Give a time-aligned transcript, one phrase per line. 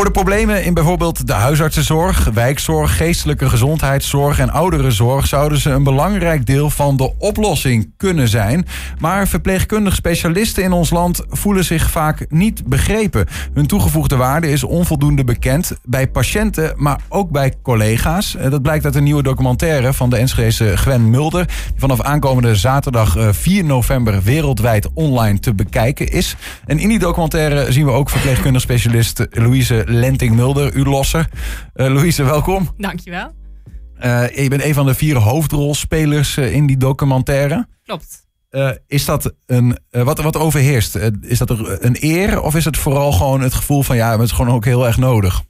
[0.00, 5.82] Voor de problemen in bijvoorbeeld de huisartsenzorg, wijkzorg, geestelijke gezondheidszorg en ouderenzorg zouden ze een
[5.82, 8.66] belangrijk deel van de oplossing kunnen zijn.
[8.98, 13.26] Maar verpleegkundig specialisten in ons land voelen zich vaak niet begrepen.
[13.54, 18.36] Hun toegevoegde waarde is onvoldoende bekend bij patiënten, maar ook bij collega's.
[18.36, 22.54] Eh, Dat blijkt uit een nieuwe documentaire van de Enschedese Gwen Mulder, die vanaf aankomende
[22.54, 26.36] zaterdag eh, 4 november wereldwijd online te bekijken is.
[26.66, 31.28] En in die documentaire zien we ook verpleegkundig specialist Louise Lenting-Mulder, u losser.
[31.74, 32.70] Eh, Louise, welkom.
[32.76, 33.34] Dankjewel.
[33.96, 37.66] Eh, je bent een van de vier hoofdrolspelers eh, in die documentaire.
[37.84, 38.28] Klopt.
[38.86, 39.78] Is dat een.
[39.90, 40.98] wat, wat overheerst?
[41.20, 44.20] Is dat er een eer of is het vooral gewoon het gevoel van ja, het
[44.20, 45.42] is gewoon ook heel erg nodig?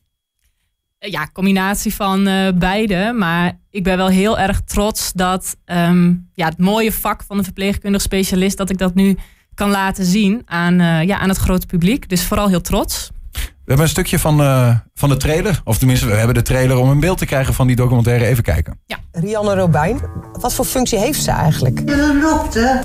[0.99, 2.25] Ja, combinatie van
[2.59, 3.13] beide.
[3.17, 7.45] Maar ik ben wel heel erg trots dat ehm, ja, het mooie vak van de
[7.45, 9.17] verpleegkundig specialist, dat ik dat nu
[9.55, 12.09] kan laten zien aan, ja, aan het grote publiek.
[12.09, 13.11] Dus vooral heel trots.
[13.33, 15.61] We hebben een stukje van, eh, van de trailer.
[15.65, 18.27] Of tenminste, we hebben de trailer om een beeld te krijgen van die documentaire.
[18.27, 18.81] Even kijken.
[19.13, 20.01] Rianne Robijn,
[20.33, 21.79] wat voor functie heeft ze eigenlijk?
[21.79, 22.83] Je bent dokter.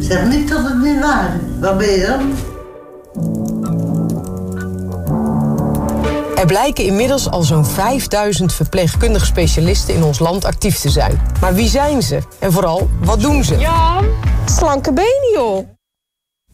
[0.00, 1.60] Zeg niet dat het niet waar is.
[1.60, 2.34] Wat ben je dan?
[6.36, 11.20] Er blijken inmiddels al zo'n 5000 verpleegkundige specialisten in ons land actief te zijn.
[11.40, 12.18] Maar wie zijn ze?
[12.38, 13.56] En vooral, wat doen ze?
[13.56, 14.04] Jan,
[14.44, 15.77] Slanke benen, joh!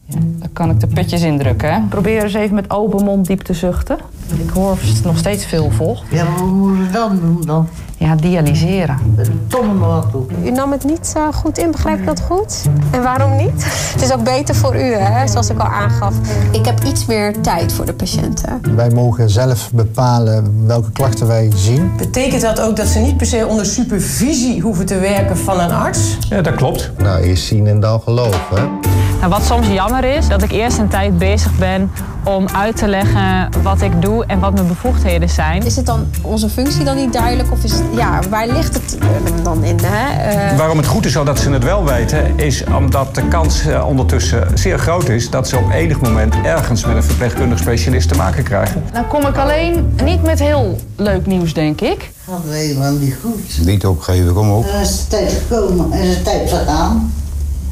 [0.05, 1.73] Dan kan ik de petjes indrukken.
[1.73, 1.79] Hè?
[1.89, 3.97] Probeer eens even met open mond diep te zuchten.
[4.43, 6.03] Ik hoor nog steeds veel vocht.
[6.09, 7.67] Ja, maar hoe moeten we dat doen dan?
[7.97, 8.97] Ja, dialyseren.
[9.15, 10.27] Met een tongen wat doen.
[10.43, 12.61] U nam het niet eh, goed in, begrijp ik dat goed?
[12.91, 13.65] En waarom niet?
[13.93, 16.13] Het is ook beter voor u, hè, zoals ik al aangaf.
[16.51, 18.75] Ik heb iets meer tijd voor de patiënten.
[18.75, 21.91] Wij mogen zelf bepalen welke klachten wij zien.
[21.97, 25.71] Betekent dat ook dat ze niet per se onder supervisie hoeven te werken van een
[25.71, 26.17] arts?
[26.29, 26.91] Ja, dat klopt.
[26.97, 28.79] Nou, eerst zien en dan geloven.
[29.25, 31.91] Nou, wat soms jammer is, dat ik eerst een tijd bezig ben
[32.23, 35.63] om uit te leggen wat ik doe en wat mijn bevoegdheden zijn.
[35.63, 37.51] Is het dan onze functie dan niet duidelijk?
[37.51, 39.07] Of is het, ja, waar ligt het eh,
[39.43, 39.79] dan in?
[39.81, 40.31] Hè?
[40.51, 43.87] Eh, Waarom het goed is dat ze het wel weten, is omdat de kans eh,
[43.87, 48.15] ondertussen zeer groot is dat ze op enig moment ergens met een verpleegkundig specialist te
[48.15, 48.83] maken krijgen.
[48.93, 52.11] Nou kom ik alleen niet met heel leuk nieuws, denk ik.
[52.25, 53.65] Dat weet helemaal niet goed.
[53.65, 54.65] Niet opgeven, kom op.
[54.65, 57.11] Er is de tijd gekomen en is de tijd vergaan.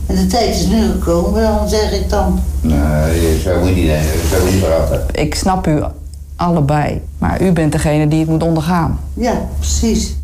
[0.06, 2.40] En de tijd is nu gekomen, dan zeg ik dan.
[2.62, 4.28] Nee, zo moet je niet denken.
[4.32, 5.06] Zo moet je praten.
[5.12, 5.84] Ik snap u
[6.36, 9.00] allebei, maar u bent degene die het moet ondergaan.
[9.14, 10.16] Ja, precies.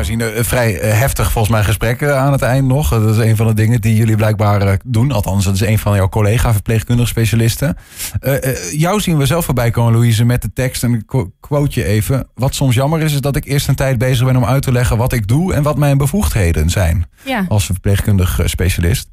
[0.00, 2.88] We zien een vrij eh, heftig volgens mij gesprek eh, aan het eind nog.
[2.88, 5.12] Dat is een van de dingen die jullie blijkbaar eh, doen.
[5.12, 7.76] Althans, dat is een van jouw collega verpleegkundig specialisten.
[8.20, 10.82] Eh, eh, jou zien we zelf voorbij komen, Louise, met de tekst.
[10.82, 12.28] En ik quote je even.
[12.34, 14.72] Wat soms jammer is, is dat ik eerst een tijd bezig ben om uit te
[14.72, 17.44] leggen wat ik doe en wat mijn bevoegdheden zijn Ja.
[17.48, 19.08] als verpleegkundig eh, specialist.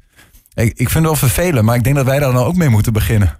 [0.54, 2.68] Ik, ik vind het wel vervelend, maar ik denk dat wij daar dan ook mee
[2.68, 3.38] moeten beginnen.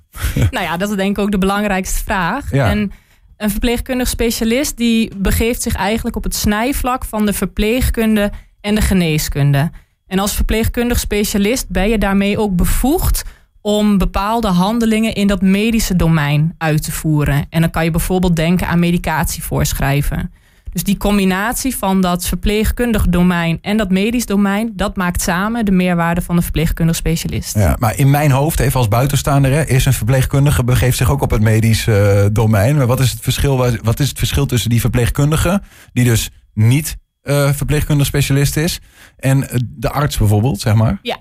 [0.51, 2.51] Nou ja, dat is denk ik ook de belangrijkste vraag.
[2.53, 2.71] Ja.
[2.71, 2.93] En
[3.39, 8.81] een verpleegkundig specialist die begeeft zich eigenlijk op het snijvlak van de verpleegkunde en de
[8.81, 9.71] geneeskunde.
[10.07, 13.25] En als verpleegkundig specialist ben je daarmee ook bevoegd
[13.61, 17.47] om bepaalde handelingen in dat medische domein uit te voeren.
[17.51, 20.33] En dan kan je bijvoorbeeld denken aan medicatie voorschrijven.
[20.79, 25.71] Dus die combinatie van dat verpleegkundig domein en dat medisch domein, dat maakt samen de
[25.71, 27.55] meerwaarde van de verpleegkundig specialist.
[27.55, 31.23] Ja, maar in mijn hoofd, even als buitenstaander, hè, is een verpleegkundige begeeft zich ook
[31.23, 32.77] op het medisch eh, domein.
[32.77, 33.57] Maar wat is het verschil?
[33.83, 35.63] Wat is het verschil tussen die verpleegkundige,
[35.93, 38.81] die dus niet eh, verpleegkundig specialist is,
[39.17, 40.99] en eh, de arts bijvoorbeeld, zeg maar?
[41.03, 41.17] Ja.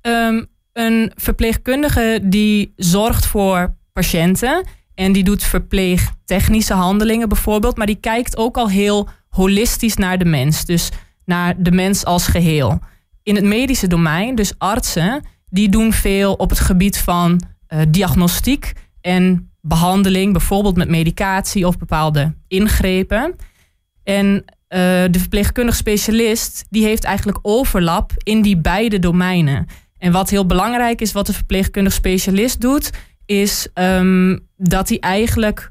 [0.00, 8.00] Ehm, een verpleegkundige die zorgt voor patiënten en die doet verpleegtechnische handelingen bijvoorbeeld, maar die
[8.00, 10.90] kijkt ook al heel holistisch naar de mens, dus
[11.24, 12.78] naar de mens als geheel.
[13.22, 18.72] In het medische domein, dus artsen, die doen veel op het gebied van eh, diagnostiek
[19.00, 23.36] en behandeling, bijvoorbeeld met medicatie of bepaalde ingrepen.
[24.02, 24.80] En eh,
[25.10, 29.66] de verpleegkundig specialist die heeft eigenlijk overlap in die beide domeinen.
[29.98, 32.90] En wat heel belangrijk is, wat de verpleegkundig specialist doet,
[33.26, 35.70] is ehm, dat hij eigenlijk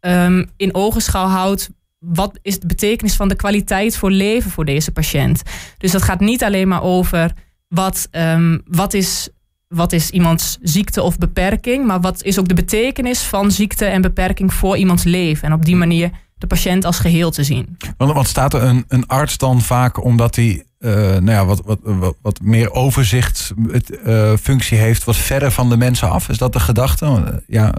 [0.00, 4.92] ehm, in ogenschouw houdt wat is de betekenis van de kwaliteit voor leven voor deze
[4.92, 5.42] patiënt.
[5.78, 7.32] Dus dat gaat niet alleen maar over
[7.68, 9.28] wat, ehm, wat, is,
[9.68, 14.02] wat is iemands ziekte of beperking, maar wat is ook de betekenis van ziekte en
[14.02, 15.48] beperking voor iemands leven.
[15.48, 17.76] En op die manier de patiënt als geheel te zien.
[17.96, 21.78] Want, staat er een, een arts dan vaak omdat hij eh, nou ja, wat, wat,
[21.82, 26.28] wat, wat meer overzicht het, eh, functie heeft, wat verder van de mensen af?
[26.28, 27.04] Is dat de gedachte?
[27.04, 27.74] Eh, Ja,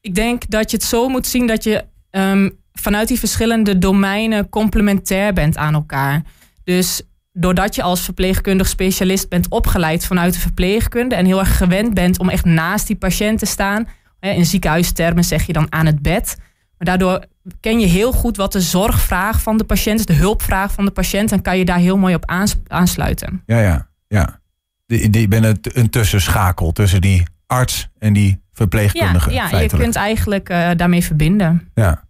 [0.00, 4.48] Ik denk dat je het zo moet zien dat je ehm, vanuit die verschillende domeinen
[4.48, 6.22] complementair bent aan elkaar.
[6.64, 7.02] Dus
[7.32, 12.18] doordat je als verpleegkundig specialist bent opgeleid vanuit de verpleegkunde en heel erg gewend bent
[12.18, 13.88] om echt naast die patiënt te staan.
[14.20, 16.36] In ziekenhuistermen zeg je dan aan het bed.
[16.78, 17.24] Maar daardoor
[17.60, 20.90] ken je heel goed wat de zorgvraag van de patiënt is, de hulpvraag van de
[20.90, 21.32] patiënt.
[21.32, 23.42] En kan je daar heel mooi op aans- aansluiten.
[23.46, 24.40] Ja, ja, ja.
[24.86, 29.30] Die, die ben een, een tussenschakel tussen die arts en die Ja, verpleegkundige.
[29.32, 29.82] ja je feitelijk.
[29.84, 31.68] kunt eigenlijk eh, daarmee verbinden.
[31.74, 32.06] Ja.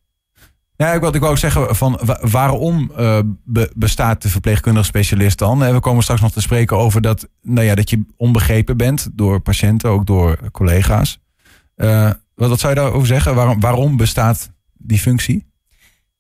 [0.77, 5.39] Ja, ik wil, ik ook zeggen van wa- waarom eh, be- bestaat de verpleegkundige specialist
[5.39, 5.65] dan?
[5.65, 9.09] Eh, We komen straks nog te spreken over dat, nou ja, dat je onbegrepen bent
[9.13, 11.19] door patiënten, ook door collega's.
[11.75, 13.35] Eh, wat, wat zou je daarover zeggen?
[13.35, 15.47] Waarom, waarom bestaat die functie?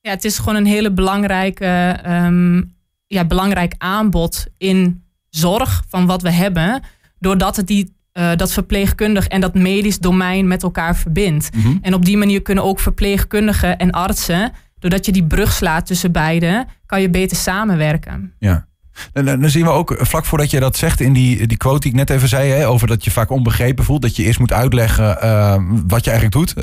[0.01, 2.63] Ja, het is gewoon een hele belangrijke, ehm,
[3.07, 6.83] ja, belangrijk aanbod in zorg van wat we hebben.
[7.19, 11.57] Doordat het die, eh, dat verpleegkundig en dat medisch domein met elkaar verbindt.
[11.57, 11.77] Mhm.
[11.81, 16.13] En op die manier kunnen ook verpleegkundigen en artsen, doordat je die brug slaat tussen
[16.13, 18.33] beiden, kan je beter samenwerken.
[18.39, 18.67] Ja.
[19.13, 21.81] En dan zien we ook, eh, vlak voordat je dat zegt in die, die quote
[21.81, 24.39] die ik net even zei, hè, over dat je vaak onbegrepen voelt, dat je eerst
[24.39, 25.57] moet uitleggen eh,
[25.87, 26.55] wat je eigenlijk doet.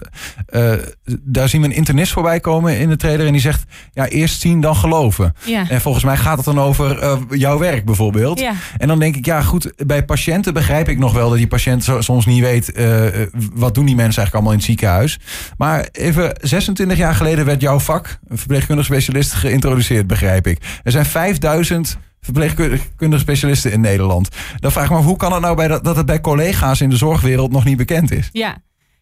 [0.48, 0.72] Eh,
[1.22, 4.42] daar zien we een internist voorbij komen in de trailer en die zegt, ja, eerst
[4.42, 5.36] zien dan geloven.
[5.46, 5.70] Ja.
[5.70, 8.40] En volgens mij gaat het dan over eh, jouw werk bijvoorbeeld.
[8.40, 8.54] Ja.
[8.78, 11.88] En dan denk ik, ja goed, bij patiënten begrijp ik nog wel dat die patiënt
[12.00, 12.72] soms niet weet,
[13.54, 15.20] wat doen die mensen eigenlijk allemaal in het ziekenhuis.
[15.58, 20.80] Maar even, 26 jaar geleden werd jouw vak, verpleegkundig specialist, geïntroduceerd, begrijp ik.
[20.84, 24.30] Er zijn 5000 verpleegkundige specialisten in Nederland.
[24.60, 26.82] Dan vraag ik me af, hoe kan het nou bij dat, dat het bij collega's
[26.82, 28.30] in de zorgwereld nog niet bekend is?
[28.32, 28.58] Ja,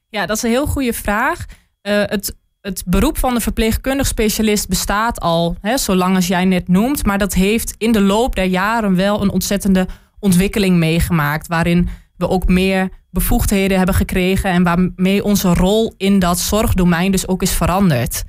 [0.09, 1.45] ja dat is een heel goede vraag.
[1.81, 6.67] Eh, het, het beroep van de verpleegkundig specialist bestaat al, hè, zolang als jij net
[6.67, 7.05] noemt.
[7.05, 9.87] Maar dat heeft in de loop der jaren wel een ontzettende
[10.19, 11.47] ontwikkeling meegemaakt.
[11.47, 14.49] Waarin we ook meer bevoegdheden hebben gekregen.
[14.49, 18.23] En waarmee onze rol in dat zorgdomein dus ook is veranderd.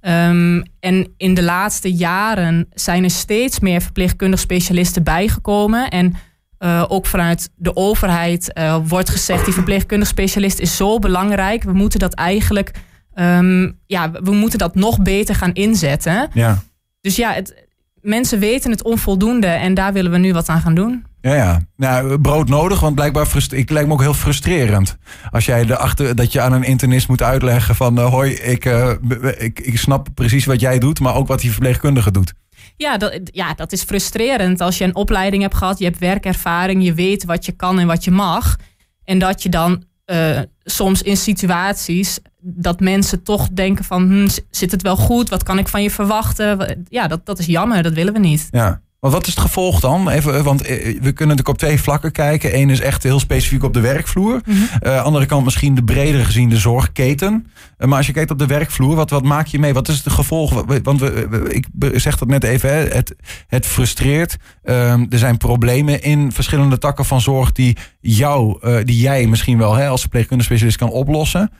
[0.00, 5.88] Ehm, en in de laatste jaren zijn er steeds meer verpleegkundig specialisten bijgekomen.
[5.88, 6.14] En
[6.58, 11.62] uh, ook vanuit de overheid uh, wordt gezegd: die verpleegkundig specialist is zo belangrijk.
[11.62, 12.70] We moeten dat eigenlijk,
[13.14, 16.28] um, ja, we moeten dat nog beter gaan inzetten.
[16.32, 16.62] Ja.
[17.00, 17.67] Dus ja, het,
[18.08, 21.06] mensen weten het onvoldoende en daar willen we nu wat aan gaan doen.
[21.20, 21.60] Ja, ja.
[21.76, 24.96] Nou, brood nodig, want blijkbaar ik lijkt me ook heel frustrerend.
[25.30, 28.90] Als jij erachter dat je aan een internist moet uitleggen van uh, hoi, ik, uh,
[29.38, 32.32] ik, ik snap precies wat jij doet, maar ook wat die verpleegkundige doet.
[32.76, 34.60] Ja dat, ja, dat is frustrerend.
[34.60, 37.86] Als je een opleiding hebt gehad, je hebt werkervaring, je weet wat je kan en
[37.86, 38.56] wat je mag.
[39.04, 40.38] En dat je dan uh,
[40.70, 45.28] soms in situaties dat mensen toch denken van hm, zit het wel goed?
[45.28, 46.84] Wat kan ik van je verwachten?
[46.88, 48.48] Ja, dat, dat is jammer, dat willen we niet.
[48.50, 48.80] Ja.
[49.00, 50.08] Maar wat is het gevolg dan?
[50.08, 52.58] Even, want we kunnen natuurlijk op twee vlakken kijken.
[52.58, 54.40] Eén is echt heel specifiek op de werkvloer.
[54.46, 57.46] Uh, andere kant misschien de breder gezien de zorgketen.
[57.78, 59.74] Uh, maar als je kijkt op de werkvloer, wat, wat maak je mee?
[59.74, 60.64] Wat is het gevolg?
[60.82, 61.66] Want we, we, ik
[62.00, 63.14] zeg dat net even, hè, het,
[63.46, 64.36] het frustreert.
[64.64, 69.74] Uh, er zijn problemen in verschillende takken van zorg die, jou, die jij misschien wel
[69.74, 71.50] hè, als verpleegkundige specialist kan oplossen.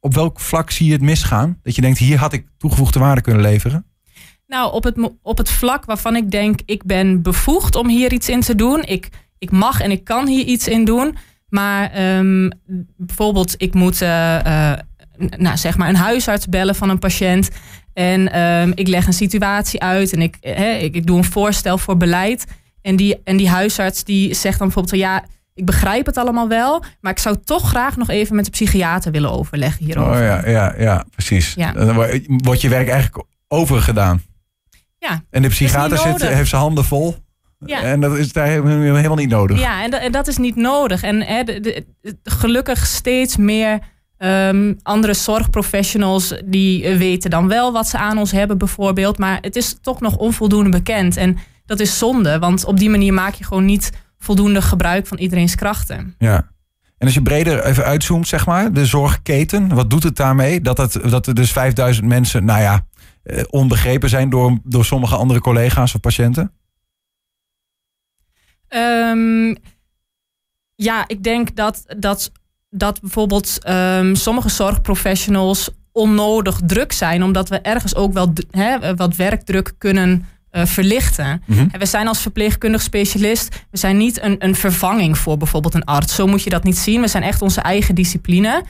[0.00, 1.58] Op welk vlak zie je het misgaan?
[1.62, 3.86] Dat je denkt, hier had ik toegevoegde waarde kunnen leveren?
[4.46, 8.28] Nou, op het, op het vlak waarvan ik denk, ik ben bevoegd om hier iets
[8.28, 8.82] in te doen.
[8.82, 9.08] Ik,
[9.38, 11.16] ik mag en ik kan hier iets in doen.
[11.48, 12.50] Maar um,
[12.96, 14.72] bijvoorbeeld, ik moet uh, uh,
[15.16, 17.48] nou, zeg maar een huisarts bellen van een patiënt.
[17.92, 21.78] En um, ik leg een situatie uit en ik, hè, ik, ik doe een voorstel
[21.78, 22.44] voor beleid.
[22.82, 26.84] En die, en die huisarts die zegt dan bijvoorbeeld, ja, ik begrijp het allemaal wel,
[27.00, 30.12] maar ik zou toch graag nog even met de psychiater willen overleggen hierover.
[30.12, 31.54] Oh ja, ja, ja precies.
[31.54, 31.72] Ja.
[31.72, 31.94] Dan
[32.26, 34.22] wordt je werk eigenlijk overgedaan.
[35.08, 37.16] Ja, en de psychiater zit, heeft zijn handen vol.
[37.58, 37.82] Ja.
[37.82, 39.58] En dat is daar helemaal niet nodig.
[39.58, 41.02] Ja, en, dat, en dat is niet nodig.
[41.02, 43.78] En hè, de, de, de, gelukkig steeds meer
[44.18, 49.18] um, andere zorgprofessionals die uh, weten dan wel wat ze aan ons hebben, bijvoorbeeld.
[49.18, 51.16] Maar het is toch nog onvoldoende bekend.
[51.16, 55.18] En dat is zonde, want op die manier maak je gewoon niet voldoende gebruik van
[55.18, 56.14] iedereen's krachten.
[56.18, 56.54] Ja.
[56.98, 60.60] En als je breder even uitzoomt, zeg maar, de zorgketen, wat doet het daarmee?
[60.60, 62.86] Dat, het, dat er dus 5000 mensen, nou ja,
[63.26, 66.52] uh, onbegrepen zijn door, door sommige andere collega's of patiënten?
[68.68, 69.56] Um,
[70.74, 72.32] ja, ik denk dat, dat,
[72.70, 78.32] dat bijvoorbeeld um, sommige zorgprofessionals onnodig druk zijn, omdat we ergens ook wel
[78.96, 81.42] wat werkdruk kunnen uh, verlichten.
[81.46, 81.78] Mhm.
[81.78, 86.14] We zijn als verpleegkundig specialist, we zijn niet een, een vervanging voor bijvoorbeeld een arts.
[86.14, 87.00] Zo moet je dat niet zien.
[87.00, 88.64] We zijn echt onze eigen discipline.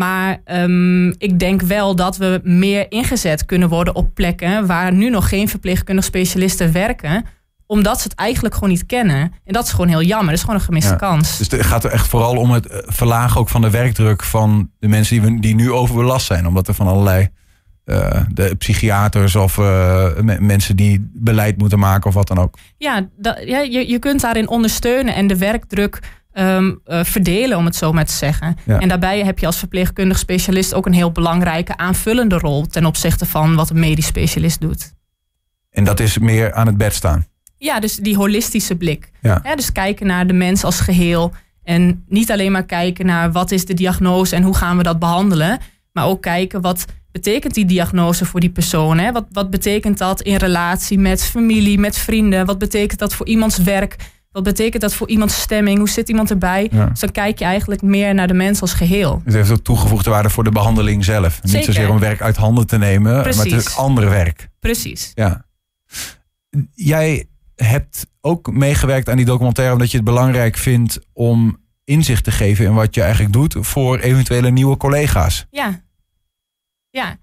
[0.00, 5.10] Maar um, ik denk wel dat we meer ingezet kunnen worden op plekken waar nu
[5.10, 7.24] nog geen verpleegkundig specialisten werken
[7.66, 9.20] omdat ze het eigenlijk gewoon niet kennen.
[9.44, 10.26] En dat is gewoon heel jammer.
[10.26, 10.96] Dat is gewoon een gemiste Ja.
[10.96, 11.38] kans.
[11.38, 14.88] Dus het gaat er echt vooral om het verlagen ook van de werkdruk van de
[14.88, 16.46] mensen die, we, die nu overbelast zijn.
[16.46, 17.28] Omdat er van allerlei
[17.84, 22.58] eh, de psychiaters of eh, me- mensen die beleid moeten maken of wat dan ook.
[22.76, 25.98] Ja, dat, ja je, je kunt daarin ondersteunen en de werkdruk
[26.32, 28.56] ehm, eh, verdelen, om het zo maar te zeggen.
[28.66, 28.78] Ja.
[28.78, 33.26] En daarbij heb je als verpleegkundig specialist ook een heel belangrijke aanvullende rol ten opzichte
[33.26, 34.92] van wat een medisch specialist doet.
[35.70, 37.26] En dat is meer aan het bed staan.
[37.56, 39.10] Ja, dus die holistische blik.
[39.20, 39.42] Ja.
[39.54, 41.32] Dus kijken naar de mens als geheel.
[41.62, 44.98] En niet alleen maar kijken naar wat is de diagnose en hoe gaan we dat
[44.98, 45.58] behandelen.
[45.92, 48.98] Maar ook kijken wat betekent die diagnose voor die persoon.
[48.98, 49.12] Hè?
[49.12, 52.46] Wat, wat betekent dat in relatie met familie, met vrienden?
[52.46, 53.96] Wat betekent dat voor iemands werk?
[54.30, 55.78] Wat betekent dat voor iemands stemming?
[55.78, 56.68] Hoe zit iemand erbij?
[56.72, 56.86] Ja.
[56.86, 59.20] Dus dan kijk je eigenlijk meer naar de mens als geheel.
[59.24, 61.42] Het heeft ook toegevoegde waarde voor de behandeling zelf.
[61.42, 64.48] Niet zozeer om werk uit handen te nemen, maar het is ander werk.
[64.60, 65.12] Precies.
[65.14, 65.44] Ja.
[66.74, 72.30] Jij hebt ook meegewerkt aan die documentaire omdat je het belangrijk vindt om inzicht te
[72.30, 75.46] geven in wat je eigenlijk doet voor eventuele nieuwe collega's.
[75.50, 75.82] Ja.
[76.90, 77.16] Ja.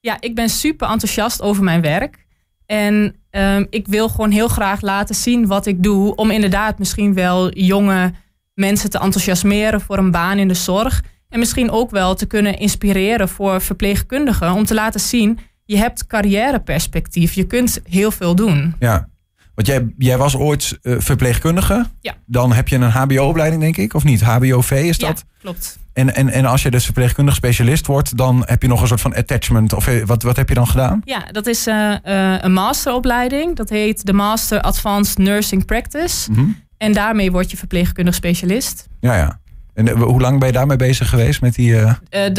[0.00, 2.23] Ja, ik ben super enthousiast over mijn werk.
[2.66, 6.14] En ehm, ik wil gewoon heel graag laten zien wat ik doe.
[6.14, 8.12] Om inderdaad misschien wel jonge
[8.54, 11.02] mensen te enthousiasmeren voor een baan in de zorg.
[11.28, 14.52] En misschien ook wel te kunnen inspireren voor verpleegkundigen.
[14.52, 17.32] Om te laten zien, je hebt carrièreperspectief.
[17.32, 18.74] Je kunt heel veel doen.
[18.78, 19.08] Ja.
[19.54, 21.86] Want jij, jij was ooit eh, verpleegkundige.
[22.00, 22.14] Ja.
[22.26, 24.20] Dan heb je een HBO-opleiding, denk ik, of niet?
[24.20, 25.24] HBOV is dat?
[25.26, 25.78] Ja, klopt.
[25.94, 29.00] En, en, en als je dus verpleegkundig specialist wordt, dan heb je nog een soort
[29.00, 29.72] van attachment.
[29.72, 31.00] Of eh, wat, wat heb je dan gedaan?
[31.04, 31.94] Ja, dat is eh,
[32.34, 33.56] eh, een masteropleiding.
[33.56, 36.30] Dat heet de Master Advanced Nursing Practice.
[36.30, 36.44] Mhm.
[36.78, 38.88] En daarmee word je verpleegkundig specialist.
[39.00, 39.40] Ja, ja.
[39.74, 41.74] En hoe lang ben je daarmee bezig geweest met die...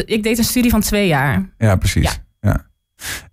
[0.06, 1.50] ik deed een studie van twee jaar.
[1.58, 2.22] Ja, precies.
[2.40, 2.66] Ja.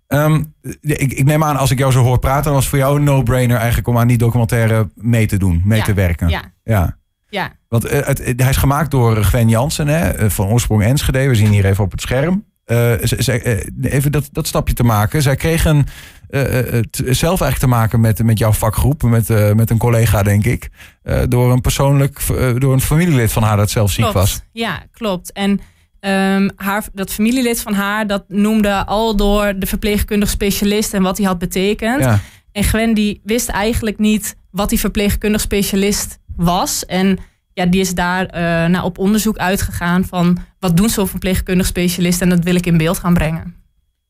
[0.07, 0.43] Ehm,
[0.81, 2.97] ik, ik neem aan, als ik jou zo hoor praten, dan was het voor jou
[2.97, 6.29] een no-brainer eigenlijk om aan die documentaire mee te doen, mee Ja, te werken.
[6.29, 6.41] ja.
[6.63, 6.97] ja.
[7.33, 10.83] Ja, Want eh, het, het- hij is gemaakt door Gwen Jansen, hè, eh, van oorsprong
[10.83, 11.27] Enschede.
[11.27, 12.45] We zien hier even op het scherm.
[12.65, 12.93] Eh,
[13.27, 15.21] eh, even dat, dat stapje te maken.
[15.21, 15.85] Zij kregen
[16.29, 19.77] eh, eh, het zelf eigenlijk te maken met, met jouw vakgroep, met, eh, met een
[19.77, 20.69] collega, denk ik.
[21.03, 24.13] Eh, door een persoonlijk, eh, door een familielid van haar dat zelf ziek klopt.
[24.13, 24.41] was.
[24.51, 25.31] Ja, klopt.
[25.31, 25.59] En
[25.99, 31.17] ehm, haar, dat familielid van haar, dat noemde al door de verpleegkundig specialist en wat
[31.17, 31.99] hij had betekend.
[32.03, 32.19] Ja.
[32.51, 36.85] En Gwen die wist eigenlijk niet wat die verpleegkundig specialist was.
[36.85, 37.17] En
[37.53, 38.27] ja, die is daar
[38.69, 42.77] naar op onderzoek uitgegaan van wat doen zo'n verpleegkundig specialist en dat wil ik in
[42.77, 43.55] beeld gaan brengen.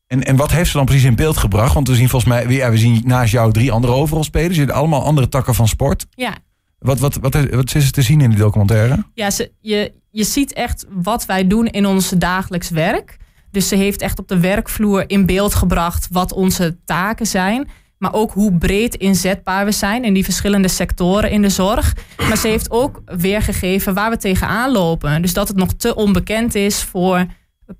[0.06, 1.74] En, en wat heeft ze dan precies in beeld gebracht?
[1.74, 4.54] Want we zien volgens mij, ja, we zien naast jou drie andere overalspelers.
[4.54, 6.06] Je hebt allemaal andere takken van sport.
[6.10, 6.34] Ja,
[6.78, 9.04] Wat, wat, wat, wat is er te zien in die documentaire?
[9.14, 13.16] Ja, ze, je, je ziet echt wat wij doen in ons dagelijks werk.
[13.50, 17.68] Dus ze heeft echt op de werkvloer in beeld gebracht wat onze taken zijn.
[18.04, 21.94] Maar ook hoe breed inzetbaar we zijn in die verschillende sectoren in de zorg.
[22.28, 25.22] Maar ze heeft ook weergegeven waar we tegenaan lopen.
[25.22, 27.26] Dus dat het nog te onbekend is voor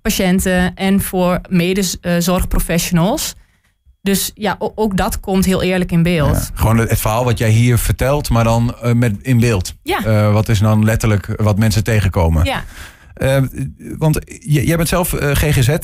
[0.03, 3.35] patiënten en voor medezorgprofessionals.
[4.03, 6.37] Dus ja, ook dat komt heel eerlijk in beeld.
[6.37, 9.75] Ja, gewoon het, het verhaal wat jij hier vertelt, maar dan eh, met, in beeld.
[9.83, 10.05] Ja.
[10.05, 12.45] Eh, wat is dan letterlijk wat mensen tegenkomen?
[12.45, 12.65] Ja.
[13.15, 13.37] Eh,
[13.99, 15.79] want jij bent zelf eh, GGZ, eh,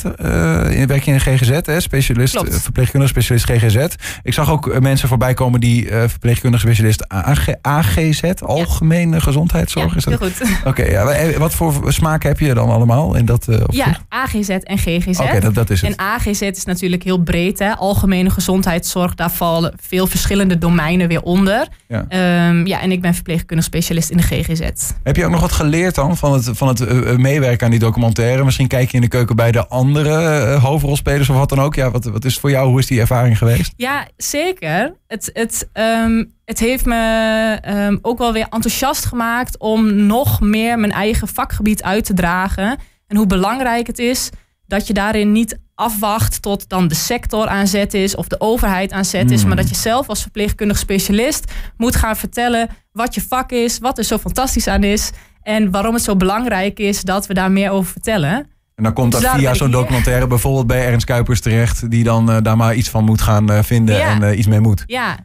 [0.87, 1.81] werk je in GGZ, hè?
[1.81, 2.49] specialist, Klopt.
[2.55, 3.87] eh, verpleegkundig specialist GGZ.
[4.23, 9.97] Ik zag ook mensen voorbij komen die eh verpleegkundig specialist AG, AGZ, Algemene Gezondheidszorg.
[9.97, 10.33] is heel dat?
[10.37, 10.49] goed.
[10.71, 13.47] Oké, ja, wa- wat voor smaak heb je dan allemaal in dat?
[13.71, 15.19] Ja, AGZ en GGZ.
[15.21, 15.91] Oké, dat, dat is het.
[15.91, 17.59] En AGZ is natuurlijk heel breed.
[17.59, 17.77] Hè?
[17.77, 21.69] Algemene gezondheidszorg, daar vallen veel verschillende domeinen weer onder.
[21.89, 22.05] Ja.
[22.09, 24.61] Ehm, ja, en ik ben verpleegkundig specialist in de GGZ.
[25.03, 26.81] Heb je ook nog wat geleerd dan van het, van het
[27.21, 28.45] meewerken aan die documentaire?
[28.45, 31.75] Misschien kijk je in de keuken bij de andere eh, hoofdrolspelers of wat dan ook.
[31.75, 32.69] Ja, wat, wat is het voor jou?
[32.69, 33.73] Hoe is die ervaring geweest?
[33.77, 34.95] Ja, zeker.
[35.07, 40.79] Het, het, ehm, het heeft me ehm, ook wel weer enthousiast gemaakt om nog meer
[40.79, 42.79] mijn eigen vakgebied uit te dragen.
[43.07, 44.31] En hoe belangrijk het is
[44.67, 48.93] dat je daarin niet afwacht tot dan de sector aan zet is of de overheid
[48.93, 49.39] aan zet is.
[49.39, 49.49] Hmm.
[49.49, 53.99] Maar dat je zelf als verpleegkundig specialist moet gaan vertellen wat je vak is, wat
[53.99, 55.11] er zo fantastisch aan is.
[55.43, 58.47] En waarom het zo belangrijk is dat we daar meer over vertellen.
[58.81, 61.91] En dan komt dat via zo'n documentaire bijvoorbeeld bij Ernst Kuipers terecht.
[61.91, 64.15] Die dan eh, daar maar iets van moet gaan eh, vinden Ja.
[64.15, 64.85] en eh, iets mee moet.
[64.87, 65.17] Ja.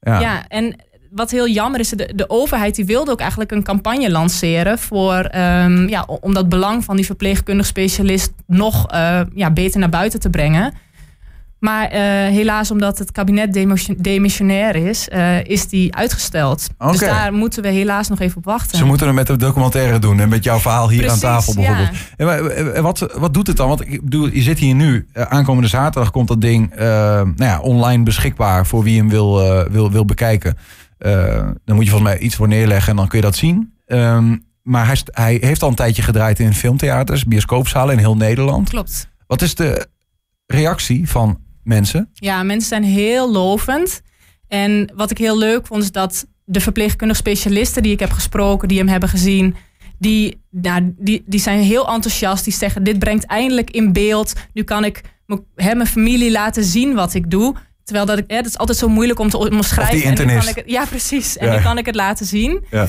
[0.00, 0.20] Ja.
[0.20, 0.48] ja.
[0.48, 0.76] en
[1.10, 5.14] wat heel jammer is, de, de overheid die wilde ook eigenlijk een campagne lanceren voor,
[5.14, 8.86] ehm, ja, om dat belang van die verpleegkundig specialist nog
[9.34, 10.74] ja, beter naar buiten te brengen.
[11.58, 12.00] Maar eh,
[12.34, 16.68] helaas, omdat het kabinet demission- demissionair is, eh, is die uitgesteld.
[16.78, 18.78] Dus daar moeten we helaas nog even op wachten.
[18.78, 21.54] Ze moeten het met de documentaire doen en met jouw verhaal hier Precies, aan tafel
[21.54, 21.88] bijvoorbeeld.
[22.16, 22.24] ja.
[22.72, 23.68] En wat, wat doet het dan?
[23.68, 25.06] Want ik bedoel, je zit hier nu.
[25.12, 29.90] eh, aankomende zaterdag komt dat ding nou ja, online beschikbaar voor wie hem wil, wil,
[29.90, 30.56] wil bekijken.
[30.98, 33.72] Dan moet je volgens mij iets voor neerleggen en dan kun je dat zien.
[33.86, 38.68] Ehm, maar hij, hij heeft al een tijdje gedraaid in filmtheaters, bioscoopzalen in heel Nederland.
[38.68, 39.08] Klopt.
[39.26, 39.86] Wat is de
[40.46, 42.10] reactie van mensen?
[42.12, 44.02] Ja, mensen zijn heel lovend.
[44.48, 48.68] En wat ik heel leuk vond, is dat de verpleegkundige specialisten die ik heb gesproken,
[48.68, 49.56] die hem hebben gezien,
[49.98, 52.44] die, nou, die, die zijn heel enthousiast.
[52.44, 54.32] Die zeggen: Dit brengt eindelijk in beeld.
[54.52, 55.00] Nu kan ik
[55.54, 57.54] hè, mijn familie laten zien wat ik doe.
[57.84, 60.02] Terwijl dat ik, hè, dat is altijd zo moeilijk om te omschrijven.
[60.02, 61.36] en nu kan ik het, ja, precies.
[61.36, 61.56] En ja.
[61.56, 62.64] nu kan ik het laten zien.
[62.70, 62.82] Ja.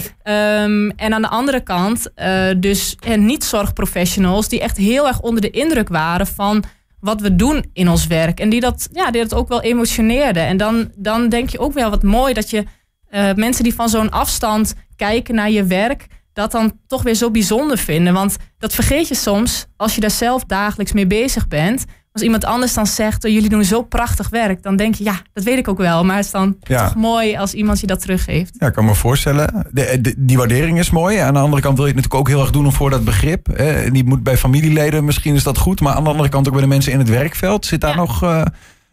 [0.63, 5.49] Um, en aan de andere kant, uh, dus niet-zorgprofessionals die echt heel erg onder de
[5.49, 6.63] indruk waren van
[6.99, 8.39] wat we doen in ons werk.
[8.39, 10.39] En die dat, ja, die dat ook wel emotioneerde.
[10.39, 12.63] En dan, dan denk je ook wel wat mooi dat je
[13.11, 17.31] uh, mensen die van zo'n afstand kijken naar je werk, dat dan toch weer zo
[17.31, 18.13] bijzonder vinden.
[18.13, 21.85] Want dat vergeet je soms als je daar zelf dagelijks mee bezig bent.
[22.17, 25.21] Als iemand anders dan zegt, oh, jullie doen zo prachtig werk, dan denk je, ja,
[25.33, 26.05] dat weet ik ook wel.
[26.05, 26.85] Maar het is dan ja.
[26.85, 28.55] toch mooi als iemand je dat teruggeeft.
[28.59, 29.67] Ja, ik kan me voorstellen.
[29.71, 31.17] De, de, die waardering is mooi.
[31.17, 33.49] Aan de andere kant wil je het natuurlijk ook heel erg doen voor dat begrip.
[33.49, 35.81] Eh, die moet bij familieleden, misschien is dat goed.
[35.81, 37.65] Maar aan de andere kant ook bij de mensen in het werkveld.
[37.65, 37.97] Zit daar ja.
[37.97, 38.23] nog...
[38.23, 38.41] Uh,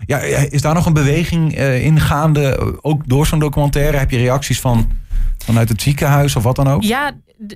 [0.07, 0.19] ja,
[0.51, 2.79] is daar nog een beweging uh, in gaande?
[2.83, 3.97] Ook door zo'n documentaire?
[3.97, 4.91] Heb je reacties van
[5.45, 6.83] vanuit het ziekenhuis of wat dan ook?
[6.83, 7.11] Ja,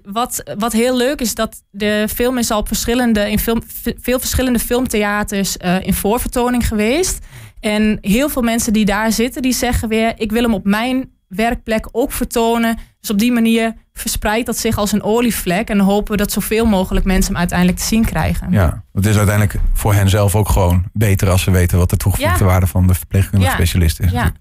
[0.05, 4.59] wat, wat heel leuk is dat de film is al op verschillende, in veel verschillende
[4.59, 7.19] filmtheaters uh, in voorvertoning geweest.
[7.61, 11.11] En heel veel mensen die daar zitten, die zeggen weer: ik wil hem op mijn
[11.29, 12.79] werkplek ook vertonen.
[13.01, 15.69] Dus op die manier verspreidt dat zich als een olievlek.
[15.69, 18.51] En hopen we dat zoveel mogelijk mensen hem uiteindelijk te zien krijgen.
[18.51, 21.97] Ja, het is uiteindelijk voor hen zelf ook gewoon beter als ze weten wat de
[21.97, 22.51] toegevoegde ja.
[22.51, 23.57] waarde van de verpleegkundige ja.
[23.57, 24.11] specialist is.
[24.11, 24.33] Ja.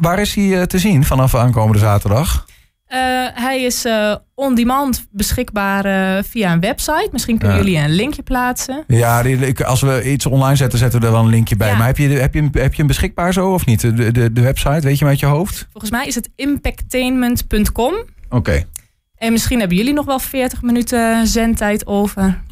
[0.00, 2.46] Waar is hij te zien vanaf aankomende zaterdag?
[2.88, 2.98] Uh,
[3.34, 7.08] hij is uh, on demand beschikbaar uh, via een website.
[7.12, 8.84] Misschien kunnen jullie een linkje plaatsen.
[8.86, 11.68] Ja, die, als we iets online zetten, zetten we er wel een linkje bij.
[11.68, 11.76] Ja.
[11.76, 13.80] Maar heb je, heb, je, heb je hem beschikbaar zo of niet?
[13.80, 15.68] De, de, de website, weet je hem uit je hoofd?
[15.70, 17.94] Volgens mij is het impactainment.com.
[18.26, 18.36] Oké.
[18.36, 18.66] Okay.
[19.16, 22.42] En misschien hebben jullie nog wel 40 minuten zendtijd over.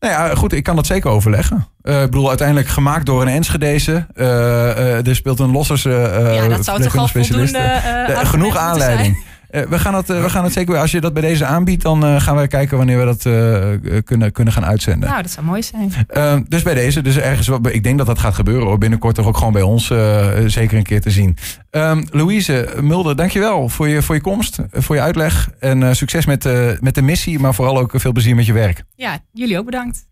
[0.00, 1.66] Nou ja, goed, ik kan dat zeker overleggen.
[1.82, 4.06] Uh, ik bedoel, uiteindelijk gemaakt door een Enschedeze.
[4.14, 5.82] Uh, uh, er speelt een lossers.
[5.82, 7.80] ja, dat zou toch wel voldoende
[8.24, 9.16] Genoeg aanleiding.
[9.16, 10.76] Uh, we, gaan het, uh, we gaan het zeker.
[10.76, 13.22] Als je dat bij deze aanbiedt, dan uh, gaan we kijken wanneer we dat
[14.04, 15.08] kunnen, kunnen gaan uitzenden.
[15.08, 15.92] Nou, dat zou mooi zijn.
[16.48, 18.78] dus bij deze, dus ergens, ik denk dat dat gaat gebeuren hoor.
[18.78, 19.86] Binnenkort toch ook gewoon bij ons
[20.46, 21.36] zeker een keer te zien.
[21.70, 25.50] Um, Louise Mulder, dankjewel voor je, voor je komst, voor je uitleg.
[25.58, 26.44] En succes met,
[26.80, 28.84] met de missie, maar vooral ook veel plezier met je werk.
[28.94, 30.08] Ja, jullie ook bedankt.